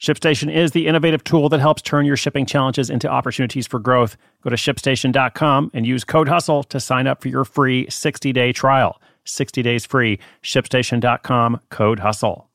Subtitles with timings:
[0.00, 4.16] ShipStation is the innovative tool that helps turn your shipping challenges into opportunities for growth.
[4.42, 8.52] Go to shipstation.com and use code HUSTLE to sign up for your free 60 day
[8.52, 9.00] trial.
[9.24, 10.20] 60 days free.
[10.42, 12.48] ShipStation.com, code HUSTLE.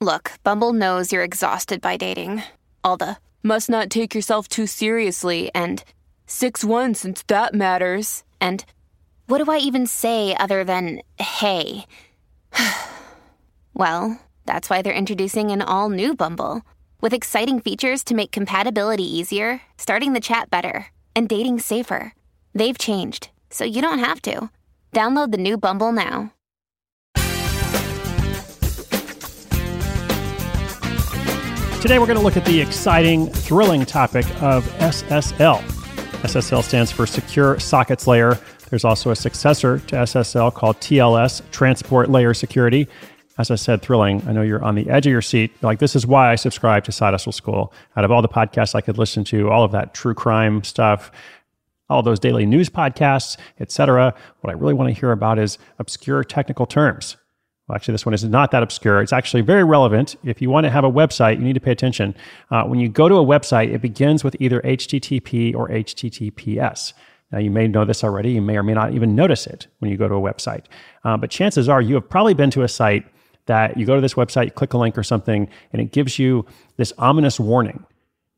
[0.00, 2.42] Look, Bumble knows you're exhausted by dating.
[2.82, 5.84] All the must not take yourself too seriously and
[6.26, 8.24] 6 1 since that matters.
[8.40, 8.64] And
[9.26, 11.84] what do I even say other than hey?
[13.74, 16.62] well, that's why they're introducing an all new Bumble
[17.00, 22.14] with exciting features to make compatibility easier, starting the chat better, and dating safer.
[22.54, 24.50] They've changed, so you don't have to.
[24.92, 26.32] Download the new Bumble now.
[31.80, 35.62] Today, we're going to look at the exciting, thrilling topic of SSL.
[36.22, 38.38] SSL stands for Secure Sockets Layer.
[38.68, 42.86] There's also a successor to SSL called TLS, Transport Layer Security
[43.40, 44.22] as I said, thrilling.
[44.26, 45.50] I know you're on the edge of your seat.
[45.62, 47.72] Like, this is why I subscribe to Side Hustle School.
[47.96, 51.10] Out of all the podcasts I could listen to, all of that true crime stuff,
[51.88, 54.14] all those daily news podcasts, etc.
[54.40, 57.16] What I really want to hear about is obscure technical terms.
[57.66, 59.00] Well, actually, this one is not that obscure.
[59.00, 60.16] It's actually very relevant.
[60.22, 62.14] If you want to have a website, you need to pay attention.
[62.50, 66.92] Uh, when you go to a website, it begins with either HTTP or HTTPS.
[67.32, 68.32] Now, you may know this already.
[68.32, 70.64] You may or may not even notice it when you go to a website.
[71.04, 73.06] Uh, but chances are you have probably been to a site
[73.46, 76.18] that you go to this website, you click a link or something, and it gives
[76.18, 76.46] you
[76.76, 77.84] this ominous warning.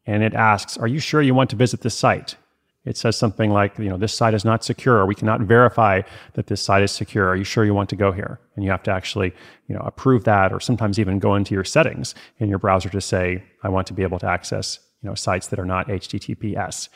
[0.07, 2.37] And it asks, Are you sure you want to visit this site?
[2.85, 6.03] It says something like, you know, this site is not secure, we cannot verify
[6.35, 7.29] that this site is secure.
[7.29, 8.41] Are you sure you want to go here?
[8.57, 9.33] And you have to actually,
[9.69, 13.01] you know, approve that, or sometimes even go into your settings in your browser to
[13.01, 16.89] say, I want to be able to access, you know, sites that are not HTTPS.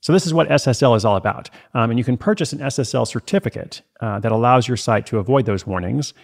[0.00, 1.50] So this is what SSL is all about.
[1.74, 5.46] Um, and you can purchase an SSL certificate uh, that allows your site to avoid
[5.46, 6.14] those warnings.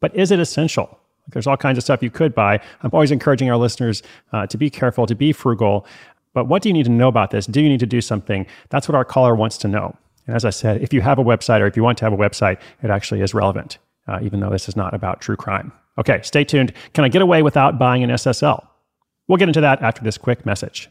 [0.00, 0.98] But is it essential?
[1.28, 2.60] There's all kinds of stuff you could buy.
[2.82, 4.02] I'm always encouraging our listeners
[4.32, 5.86] uh, to be careful, to be frugal.
[6.34, 7.46] But what do you need to know about this?
[7.46, 8.46] Do you need to do something?
[8.68, 9.96] That's what our caller wants to know.
[10.26, 12.12] And as I said, if you have a website or if you want to have
[12.12, 15.72] a website, it actually is relevant, uh, even though this is not about true crime.
[15.98, 16.72] Okay, stay tuned.
[16.92, 18.66] Can I get away without buying an SSL?
[19.28, 20.90] We'll get into that after this quick message.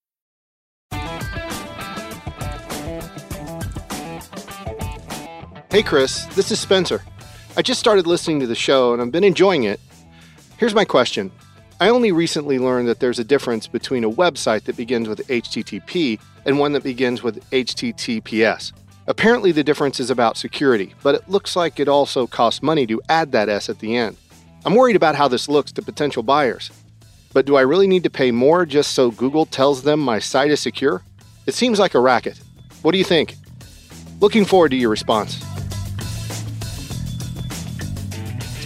[5.71, 7.01] Hey, Chris, this is Spencer.
[7.55, 9.79] I just started listening to the show and I've been enjoying it.
[10.57, 11.31] Here's my question
[11.79, 16.19] I only recently learned that there's a difference between a website that begins with HTTP
[16.43, 18.73] and one that begins with HTTPS.
[19.07, 23.01] Apparently, the difference is about security, but it looks like it also costs money to
[23.07, 24.17] add that S at the end.
[24.65, 26.69] I'm worried about how this looks to potential buyers.
[27.31, 30.51] But do I really need to pay more just so Google tells them my site
[30.51, 31.01] is secure?
[31.45, 32.41] It seems like a racket.
[32.81, 33.37] What do you think?
[34.19, 35.41] Looking forward to your response.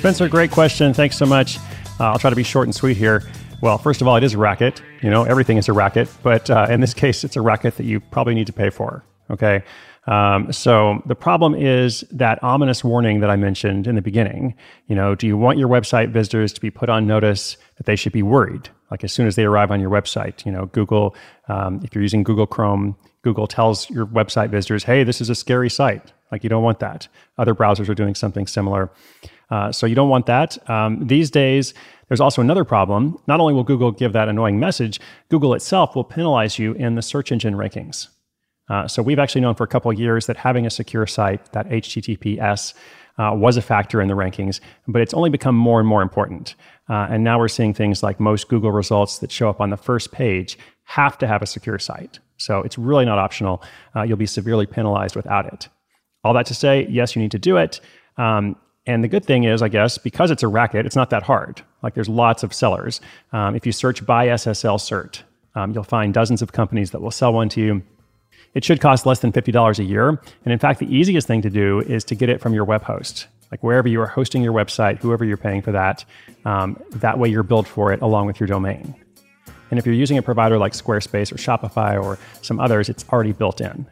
[0.05, 0.93] Spencer, great question.
[0.93, 1.57] Thanks so much.
[1.99, 3.23] Uh, I'll try to be short and sweet here.
[3.61, 4.79] Well, first of all, it is a racket.
[5.01, 7.85] You know, everything is a racket, but uh, in this case, it's a racket that
[7.85, 9.03] you probably need to pay for.
[9.31, 9.63] Okay.
[10.05, 14.53] Um, so the problem is that ominous warning that I mentioned in the beginning.
[14.85, 17.95] You know, do you want your website visitors to be put on notice that they
[17.95, 18.69] should be worried?
[18.91, 21.15] Like as soon as they arrive on your website, you know, Google,
[21.47, 25.35] um, if you're using Google Chrome, Google tells your website visitors, hey, this is a
[25.35, 26.13] scary site.
[26.31, 27.07] Like you don't want that.
[27.39, 28.91] Other browsers are doing something similar.
[29.49, 30.57] Uh, so you don't want that.
[30.69, 31.73] Um, these days,
[32.07, 33.17] there's also another problem.
[33.27, 34.99] Not only will Google give that annoying message,
[35.29, 38.07] Google itself will penalize you in the search engine rankings.
[38.69, 41.69] Uh, so we've actually known for a couple years that having a secure site, that
[41.69, 42.73] HTTPS,
[43.17, 46.55] uh, was a factor in the rankings, but it's only become more and more important.
[46.89, 49.77] Uh, and now we're seeing things like most Google results that show up on the
[49.77, 52.19] first page have to have a secure site.
[52.37, 53.63] So it's really not optional.
[53.95, 55.69] Uh, you'll be severely penalized without it.
[56.23, 57.79] All that to say, yes, you need to do it.
[58.17, 58.55] Um,
[58.87, 61.61] And the good thing is, I guess, because it's a racket, it's not that hard.
[61.81, 63.01] Like there's lots of sellers.
[63.33, 65.21] Um, if you search by SSL cert,
[65.55, 67.83] um, you'll find dozens of companies that will sell one to you.
[68.53, 70.09] It should cost less than $50 a year.
[70.09, 72.83] And in fact, the easiest thing to do is to get it from your web
[72.83, 76.05] host, like wherever you are hosting your website, whoever you're paying for that.
[76.45, 78.95] Um, that way you're billed for it along with your domain.
[79.71, 83.33] And if you're using a provider like Squarespace or Shopify or some others, it's already
[83.33, 83.85] built in.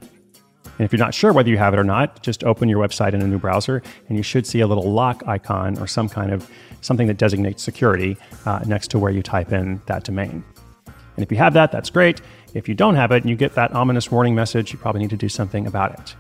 [0.78, 3.14] And if you're not sure whether you have it or not, just open your website
[3.14, 6.32] in a new browser and you should see a little lock icon or some kind
[6.32, 6.50] of
[6.82, 10.44] something that designates security uh, next to where you type in that domain.
[10.88, 12.22] And if you have that, that's great.
[12.54, 15.12] If you don't have it and you get that ominous warning message, you probably need
[15.12, 16.16] to do something about it.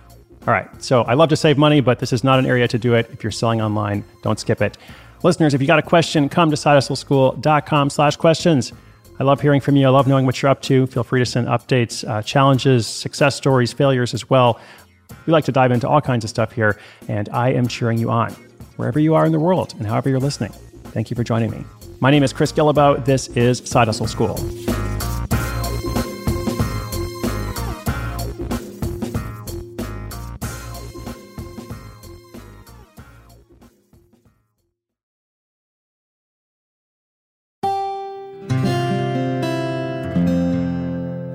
[0.45, 2.77] All right, so I love to save money, but this is not an area to
[2.77, 3.09] do it.
[3.13, 4.77] If you're selling online, don't skip it.
[5.23, 8.73] Listeners, if you got a question, come to sidehustleschool.com slash questions.
[9.24, 9.88] I love hearing from you.
[9.88, 10.86] I love knowing what you're up to.
[10.86, 14.60] Feel free to send updates, uh, challenges, success stories, failures as well.
[15.25, 16.78] We like to dive into all kinds of stuff here,
[17.08, 18.34] and I am cheering you on
[18.75, 20.52] wherever you are in the world and however you're listening.
[20.88, 21.64] Thank you for joining me.
[22.02, 23.06] My name is Chris Guillebeau.
[23.06, 24.36] This is Side Hustle School.